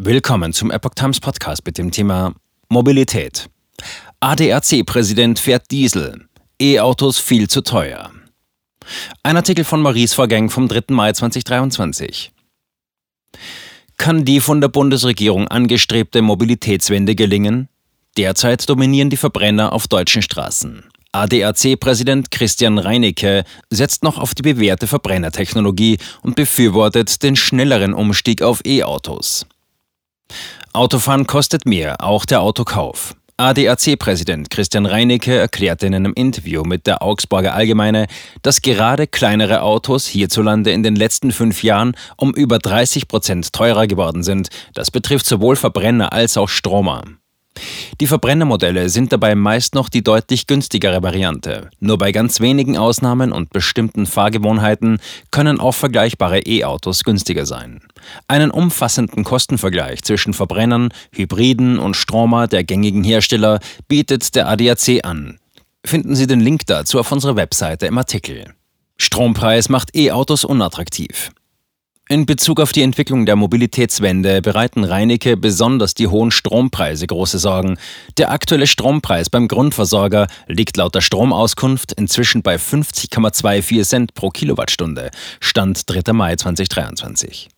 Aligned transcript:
Willkommen 0.00 0.52
zum 0.52 0.70
Epoch 0.70 0.94
Times 0.94 1.18
Podcast 1.18 1.66
mit 1.66 1.76
dem 1.76 1.90
Thema 1.90 2.32
Mobilität. 2.68 3.50
ADAC-Präsident 4.20 5.40
fährt 5.40 5.72
Diesel. 5.72 6.28
E-Autos 6.60 7.18
viel 7.18 7.48
zu 7.48 7.62
teuer. 7.62 8.12
Ein 9.24 9.36
Artikel 9.36 9.64
von 9.64 9.82
Maurice 9.82 10.14
Vorgäng 10.14 10.50
vom 10.50 10.68
3. 10.68 10.94
Mai 10.94 11.12
2023. 11.12 12.30
Kann 13.96 14.24
die 14.24 14.38
von 14.38 14.60
der 14.60 14.68
Bundesregierung 14.68 15.48
angestrebte 15.48 16.22
Mobilitätswende 16.22 17.16
gelingen? 17.16 17.68
Derzeit 18.16 18.68
dominieren 18.68 19.10
die 19.10 19.16
Verbrenner 19.16 19.72
auf 19.72 19.88
deutschen 19.88 20.22
Straßen. 20.22 20.84
ADAC-Präsident 21.10 22.30
Christian 22.30 22.78
Reinecke 22.78 23.42
setzt 23.68 24.04
noch 24.04 24.18
auf 24.18 24.36
die 24.36 24.42
bewährte 24.42 24.86
Verbrennertechnologie 24.86 25.98
und 26.22 26.36
befürwortet 26.36 27.24
den 27.24 27.34
schnelleren 27.34 27.94
Umstieg 27.94 28.42
auf 28.42 28.64
E-Autos. 28.64 29.44
Autofahren 30.72 31.26
kostet 31.26 31.66
mehr, 31.66 32.04
auch 32.04 32.24
der 32.24 32.40
Autokauf. 32.40 33.14
ADAC-Präsident 33.40 34.50
Christian 34.50 34.84
Reinecke 34.84 35.36
erklärte 35.36 35.86
in 35.86 35.94
einem 35.94 36.12
Interview 36.12 36.64
mit 36.64 36.88
der 36.88 37.02
Augsburger 37.02 37.54
Allgemeine, 37.54 38.06
dass 38.42 38.62
gerade 38.62 39.06
kleinere 39.06 39.62
Autos 39.62 40.06
hierzulande 40.06 40.72
in 40.72 40.82
den 40.82 40.96
letzten 40.96 41.30
fünf 41.30 41.62
Jahren 41.62 41.96
um 42.16 42.34
über 42.34 42.58
30 42.58 43.06
Prozent 43.06 43.52
teurer 43.52 43.86
geworden 43.86 44.24
sind. 44.24 44.48
Das 44.74 44.90
betrifft 44.90 45.26
sowohl 45.26 45.54
Verbrenner 45.54 46.12
als 46.12 46.36
auch 46.36 46.48
Stromer. 46.48 47.02
Die 48.00 48.06
Verbrennermodelle 48.06 48.88
sind 48.90 49.12
dabei 49.12 49.34
meist 49.34 49.74
noch 49.74 49.88
die 49.88 50.04
deutlich 50.04 50.46
günstigere 50.46 51.02
Variante. 51.02 51.68
Nur 51.80 51.98
bei 51.98 52.12
ganz 52.12 52.40
wenigen 52.40 52.76
Ausnahmen 52.76 53.32
und 53.32 53.50
bestimmten 53.50 54.06
Fahrgewohnheiten 54.06 55.00
können 55.32 55.58
auch 55.58 55.74
vergleichbare 55.74 56.40
E-Autos 56.40 57.02
günstiger 57.02 57.44
sein. 57.44 57.80
Einen 58.28 58.52
umfassenden 58.52 59.24
Kostenvergleich 59.24 60.02
zwischen 60.02 60.32
Verbrennern, 60.32 60.90
Hybriden 61.12 61.78
und 61.78 61.96
Stromer 61.96 62.46
der 62.46 62.62
gängigen 62.62 63.02
Hersteller 63.02 63.58
bietet 63.88 64.34
der 64.36 64.48
ADAC 64.48 65.04
an. 65.04 65.38
Finden 65.84 66.14
Sie 66.14 66.26
den 66.26 66.40
Link 66.40 66.66
dazu 66.66 67.00
auf 67.00 67.10
unserer 67.10 67.36
Webseite 67.36 67.86
im 67.86 67.98
Artikel. 67.98 68.54
Strompreis 68.96 69.68
macht 69.68 69.96
E-Autos 69.96 70.44
unattraktiv. 70.44 71.30
In 72.10 72.24
Bezug 72.24 72.58
auf 72.58 72.72
die 72.72 72.80
Entwicklung 72.80 73.26
der 73.26 73.36
Mobilitätswende 73.36 74.40
bereiten 74.40 74.82
Reinecke 74.82 75.36
besonders 75.36 75.92
die 75.92 76.06
hohen 76.06 76.30
Strompreise 76.30 77.06
große 77.06 77.38
Sorgen. 77.38 77.76
Der 78.16 78.30
aktuelle 78.30 78.66
Strompreis 78.66 79.28
beim 79.28 79.46
Grundversorger 79.46 80.26
liegt 80.46 80.78
laut 80.78 80.94
der 80.94 81.02
Stromauskunft 81.02 81.92
inzwischen 81.92 82.42
bei 82.42 82.56
50,24 82.56 83.84
Cent 83.84 84.14
pro 84.14 84.30
Kilowattstunde. 84.30 85.10
Stand 85.40 85.82
3. 85.86 86.14
Mai 86.14 86.36
2023. 86.36 87.50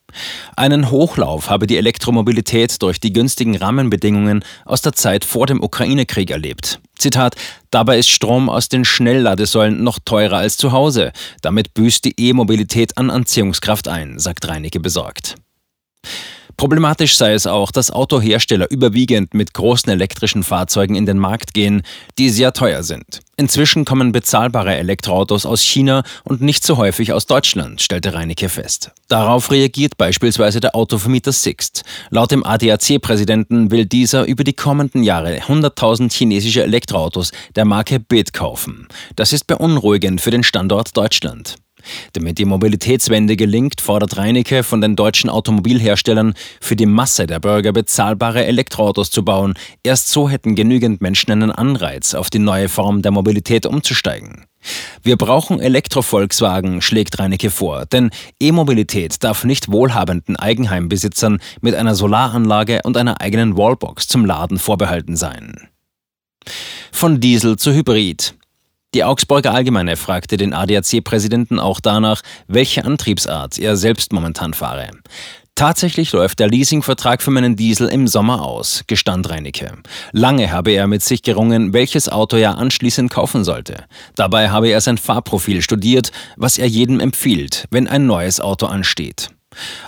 Einen 0.55 0.91
Hochlauf 0.91 1.49
habe 1.49 1.67
die 1.67 1.77
Elektromobilität 1.77 2.81
durch 2.81 2.99
die 2.99 3.13
günstigen 3.13 3.55
Rahmenbedingungen 3.55 4.43
aus 4.65 4.81
der 4.81 4.93
Zeit 4.93 5.25
vor 5.25 5.47
dem 5.47 5.61
Ukraine-Krieg 5.63 6.31
erlebt. 6.31 6.79
Zitat, 6.97 7.35
dabei 7.71 7.97
ist 7.97 8.09
Strom 8.09 8.49
aus 8.49 8.69
den 8.69 8.85
Schnellladesäulen 8.85 9.83
noch 9.83 9.99
teurer 10.03 10.37
als 10.37 10.57
zu 10.57 10.71
Hause. 10.71 11.11
Damit 11.41 11.73
büßt 11.73 12.05
die 12.05 12.13
E-Mobilität 12.17 12.97
an 12.97 13.09
Anziehungskraft 13.09 13.87
ein, 13.87 14.19
sagt 14.19 14.47
Reinecke 14.47 14.79
besorgt. 14.79 15.35
Problematisch 16.61 17.17
sei 17.17 17.33
es 17.33 17.47
auch, 17.47 17.71
dass 17.71 17.89
Autohersteller 17.89 18.69
überwiegend 18.69 19.33
mit 19.33 19.55
großen 19.55 19.91
elektrischen 19.91 20.43
Fahrzeugen 20.43 20.93
in 20.93 21.07
den 21.07 21.17
Markt 21.17 21.55
gehen, 21.55 21.81
die 22.19 22.29
sehr 22.29 22.53
teuer 22.53 22.83
sind. 22.83 23.21
Inzwischen 23.35 23.83
kommen 23.83 24.11
bezahlbare 24.11 24.75
Elektroautos 24.75 25.47
aus 25.47 25.63
China 25.63 26.03
und 26.23 26.41
nicht 26.41 26.63
so 26.63 26.77
häufig 26.77 27.13
aus 27.13 27.25
Deutschland, 27.25 27.81
stellte 27.81 28.13
Reinecke 28.13 28.47
fest. 28.47 28.91
Darauf 29.07 29.49
reagiert 29.49 29.97
beispielsweise 29.97 30.59
der 30.59 30.75
Autovermieter 30.75 31.31
Sixt. 31.31 31.83
Laut 32.11 32.29
dem 32.29 32.45
ADAC-Präsidenten 32.45 33.71
will 33.71 33.87
dieser 33.87 34.25
über 34.25 34.43
die 34.43 34.53
kommenden 34.53 35.01
Jahre 35.01 35.39
100.000 35.39 36.13
chinesische 36.13 36.61
Elektroautos 36.61 37.31
der 37.55 37.65
Marke 37.65 37.99
BIT 37.99 38.33
kaufen. 38.33 38.87
Das 39.15 39.33
ist 39.33 39.47
beunruhigend 39.47 40.21
für 40.21 40.29
den 40.29 40.43
Standort 40.43 40.95
Deutschland. 40.95 41.55
Damit 42.13 42.37
die 42.37 42.45
Mobilitätswende 42.45 43.35
gelingt, 43.35 43.81
fordert 43.81 44.17
Reinecke 44.17 44.63
von 44.63 44.81
den 44.81 44.95
deutschen 44.95 45.29
Automobilherstellern, 45.29 46.33
für 46.59 46.75
die 46.75 46.85
Masse 46.85 47.27
der 47.27 47.39
Bürger 47.39 47.73
bezahlbare 47.73 48.45
Elektroautos 48.45 49.11
zu 49.11 49.23
bauen. 49.23 49.53
Erst 49.83 50.09
so 50.09 50.29
hätten 50.29 50.55
genügend 50.55 51.01
Menschen 51.01 51.31
einen 51.31 51.51
Anreiz, 51.51 52.13
auf 52.13 52.29
die 52.29 52.39
neue 52.39 52.69
Form 52.69 53.01
der 53.01 53.11
Mobilität 53.11 53.65
umzusteigen. 53.65 54.45
Wir 55.01 55.17
brauchen 55.17 55.59
Elektro-Volkswagen, 55.59 56.81
schlägt 56.81 57.17
Reinecke 57.19 57.49
vor, 57.49 57.85
denn 57.85 58.11
E-Mobilität 58.39 59.23
darf 59.23 59.43
nicht 59.43 59.71
wohlhabenden 59.71 60.35
Eigenheimbesitzern 60.35 61.39
mit 61.61 61.73
einer 61.73 61.95
Solaranlage 61.95 62.81
und 62.83 62.97
einer 62.97 63.21
eigenen 63.21 63.57
Wallbox 63.57 64.07
zum 64.07 64.25
Laden 64.25 64.59
vorbehalten 64.59 65.15
sein. 65.15 65.67
Von 66.91 67.19
Diesel 67.19 67.57
zu 67.57 67.73
Hybrid. 67.73 68.35
Die 68.93 69.05
Augsburger 69.05 69.53
Allgemeine 69.53 69.95
fragte 69.95 70.35
den 70.35 70.53
ADAC-Präsidenten 70.53 71.59
auch 71.59 71.79
danach, 71.79 72.21
welche 72.47 72.83
Antriebsart 72.83 73.57
er 73.57 73.77
selbst 73.77 74.11
momentan 74.11 74.53
fahre. 74.53 74.89
Tatsächlich 75.55 76.11
läuft 76.11 76.39
der 76.39 76.49
Leasingvertrag 76.49 77.21
für 77.21 77.31
meinen 77.31 77.55
Diesel 77.55 77.87
im 77.87 78.07
Sommer 78.07 78.41
aus, 78.41 78.83
gestand 78.87 79.29
Reinecke. 79.29 79.77
Lange 80.11 80.51
habe 80.51 80.71
er 80.71 80.87
mit 80.87 81.03
sich 81.03 81.21
gerungen, 81.21 81.71
welches 81.71 82.09
Auto 82.09 82.35
er 82.35 82.57
anschließend 82.57 83.09
kaufen 83.09 83.45
sollte. 83.45 83.85
Dabei 84.15 84.49
habe 84.49 84.67
er 84.67 84.81
sein 84.81 84.97
Fahrprofil 84.97 85.61
studiert, 85.61 86.11
was 86.35 86.57
er 86.57 86.67
jedem 86.67 86.99
empfiehlt, 86.99 87.67
wenn 87.71 87.87
ein 87.87 88.07
neues 88.07 88.41
Auto 88.41 88.65
ansteht. 88.65 89.29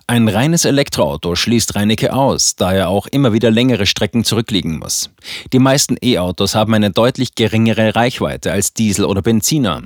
Ein 0.07 0.27
reines 0.27 0.65
Elektroauto 0.65 1.35
schließt 1.35 1.75
Reinecke 1.75 2.13
aus, 2.13 2.55
da 2.55 2.73
er 2.73 2.89
auch 2.89 3.07
immer 3.07 3.33
wieder 3.33 3.51
längere 3.51 3.85
Strecken 3.85 4.23
zurücklegen 4.23 4.79
muss. 4.79 5.09
Die 5.51 5.59
meisten 5.59 5.97
E-Autos 6.01 6.55
haben 6.55 6.73
eine 6.73 6.91
deutlich 6.91 7.35
geringere 7.35 7.95
Reichweite 7.95 8.51
als 8.51 8.73
Diesel 8.73 9.05
oder 9.05 9.21
Benziner. 9.21 9.83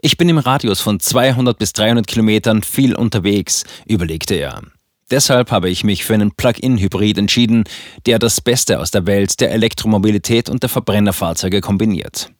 Ich 0.00 0.16
bin 0.16 0.28
im 0.28 0.38
Radius 0.38 0.80
von 0.80 0.98
200 0.98 1.58
bis 1.58 1.72
300 1.74 2.06
Kilometern 2.06 2.62
viel 2.62 2.94
unterwegs, 2.94 3.64
überlegte 3.86 4.34
er. 4.34 4.62
Deshalb 5.10 5.50
habe 5.50 5.68
ich 5.68 5.84
mich 5.84 6.04
für 6.04 6.14
einen 6.14 6.30
Plug-in-Hybrid 6.32 7.18
entschieden, 7.18 7.64
der 8.06 8.18
das 8.18 8.40
Beste 8.40 8.78
aus 8.78 8.92
der 8.92 9.06
Welt 9.06 9.40
der 9.40 9.50
Elektromobilität 9.50 10.48
und 10.48 10.62
der 10.62 10.70
Verbrennerfahrzeuge 10.70 11.60
kombiniert. 11.60 12.30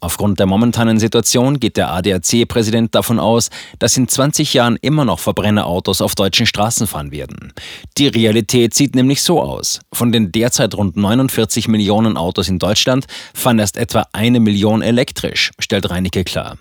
Aufgrund 0.00 0.40
der 0.40 0.46
momentanen 0.46 0.98
Situation 0.98 1.60
geht 1.60 1.76
der 1.76 1.92
ADAC-Präsident 1.92 2.94
davon 2.94 3.18
aus, 3.18 3.50
dass 3.78 3.96
in 3.96 4.08
20 4.08 4.54
Jahren 4.54 4.76
immer 4.82 5.04
noch 5.04 5.20
Verbrennerautos 5.20 6.02
auf 6.02 6.14
deutschen 6.14 6.46
Straßen 6.46 6.86
fahren 6.86 7.12
werden. 7.12 7.52
Die 7.98 8.08
Realität 8.08 8.74
sieht 8.74 8.94
nämlich 8.94 9.22
so 9.22 9.40
aus. 9.40 9.80
Von 9.92 10.10
den 10.10 10.32
derzeit 10.32 10.74
rund 10.74 10.96
49 10.96 11.68
Millionen 11.68 12.16
Autos 12.16 12.48
in 12.48 12.58
Deutschland 12.58 13.06
fahren 13.34 13.58
erst 13.58 13.76
etwa 13.76 14.06
eine 14.12 14.40
Million 14.40 14.82
elektrisch, 14.82 15.52
stellt 15.58 15.88
Reinecke 15.88 16.24
klar. 16.24 16.58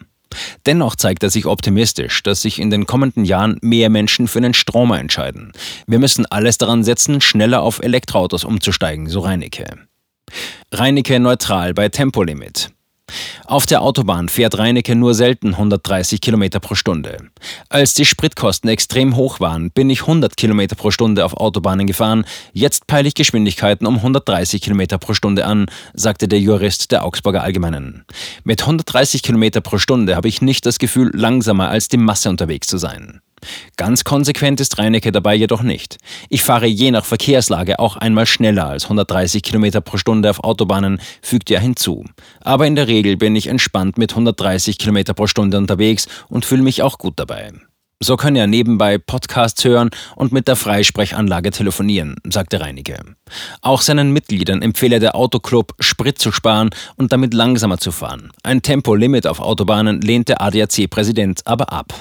Dennoch 0.66 0.96
zeigt 0.96 1.24
er 1.24 1.30
sich 1.30 1.46
optimistisch, 1.46 2.24
dass 2.24 2.42
sich 2.42 2.60
in 2.60 2.70
den 2.70 2.86
kommenden 2.86 3.26
Jahren 3.26 3.58
mehr 3.62 3.90
Menschen 3.90 4.28
für 4.28 4.40
den 4.40 4.54
Stromer 4.54 5.00
entscheiden. 5.00 5.52
Wir 5.88 6.00
müssen 6.00 6.26
alles 6.26 6.58
daran 6.58 6.84
setzen, 6.84 7.20
schneller 7.20 7.62
auf 7.62 7.82
Elektroautos 7.82 8.46
umzusteigen, 8.46 9.10
so 9.10 9.20
Reinecke. 9.22 9.78
Reinecke 10.72 11.20
neutral 11.20 11.74
bei 11.74 11.90
Tempolimit. 11.90 12.72
Auf 13.46 13.66
der 13.66 13.82
Autobahn 13.82 14.30
fährt 14.30 14.58
Reinecke 14.58 14.96
nur 14.96 15.14
selten 15.14 15.50
130 15.50 16.22
km 16.22 16.60
pro 16.62 16.76
Stunde. 16.76 17.18
Als 17.70 17.94
die 17.94 18.06
Spritkosten 18.06 18.70
extrem 18.70 19.16
hoch 19.16 19.40
waren, 19.40 19.72
bin 19.72 19.90
ich 19.90 20.02
100 20.02 20.38
km 20.38 20.68
pro 20.76 20.92
Stunde 20.92 21.26
auf 21.26 21.36
Autobahnen 21.36 21.88
gefahren. 21.88 22.26
Jetzt 22.54 22.88
peile 22.88 23.08
ich 23.08 23.16
Geschwindigkeiten 23.16 23.88
um 23.88 23.98
130 23.98 24.62
km 24.62 24.98
pro 25.00 25.14
Stunde 25.14 25.46
an, 25.46 25.68
sagte 25.94 26.28
der 26.28 26.40
Jurist 26.40 26.92
der 26.92 27.04
Augsburger 27.04 27.44
Allgemeinen. 27.44 28.06
Mit 28.44 28.62
130 28.62 29.24
km 29.24 29.62
pro 29.64 29.78
Stunde 29.78 30.16
habe 30.16 30.28
ich 30.28 30.42
nicht 30.42 30.66
das 30.66 30.80
Gefühl, 30.80 31.12
langsamer 31.14 31.70
als 31.70 31.88
die 31.88 31.98
Masse 31.98 32.30
unterwegs 32.30 32.68
zu 32.68 32.78
sein. 32.78 33.22
Ganz 33.78 34.04
konsequent 34.04 34.60
ist 34.60 34.78
Reinecke 34.78 35.12
dabei 35.12 35.36
jedoch 35.36 35.64
nicht. 35.64 35.98
Ich 36.30 36.44
fahre 36.44 36.68
je 36.68 36.92
nach 36.92 37.06
Verkehrslage 37.06 37.80
auch 37.80 37.98
einmal 37.98 38.26
schneller 38.26 38.68
als 38.68 38.86
130 38.86 39.44
km 39.44 39.82
pro 39.84 39.98
Stunde 39.98 40.30
auf 40.30 40.44
Autobahnen, 40.44 41.02
fügt 41.22 41.52
er 41.52 41.60
hinzu. 41.60 42.06
Aber 42.42 42.68
in 42.68 42.76
der 42.76 42.88
Regel 42.88 43.18
bin 43.18 43.36
ich 43.36 43.48
entspannt 43.48 43.98
mit 43.98 44.12
130 44.12 44.78
km 44.78 45.14
pro 45.16 45.28
Stunde 45.28 45.58
unterwegs 45.58 46.08
und 46.30 46.46
fühle 46.46 46.64
mich 46.64 46.82
auch 46.82 46.98
gut 46.98 47.14
dabei. 47.18 47.52
So 48.04 48.18
kann 48.18 48.36
er 48.36 48.48
nebenbei 48.48 48.98
Podcasts 48.98 49.64
hören 49.64 49.92
und 50.16 50.32
mit 50.32 50.48
der 50.48 50.56
Freisprechanlage 50.56 51.52
telefonieren, 51.52 52.16
sagte 52.28 52.60
Reinecke. 52.60 52.98
Auch 53.62 53.82
seinen 53.84 54.12
Mitgliedern 54.12 54.64
empfehle 54.64 55.00
der 55.00 55.16
Autoclub, 55.16 55.76
Sprit 55.80 56.18
zu 56.18 56.32
sparen 56.32 56.72
und 56.96 57.12
damit 57.12 57.36
langsamer 57.36 57.78
zu 57.78 57.92
fahren. 57.92 58.32
Ein 58.42 58.64
Tempolimit 58.64 59.28
auf 59.28 59.40
Autobahnen 59.40 60.02
lehnt 60.02 60.30
der 60.30 60.42
ADAC-Präsident 60.42 61.42
aber 61.46 61.72
ab. 61.72 61.94